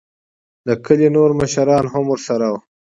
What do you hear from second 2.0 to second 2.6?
ورسره وو.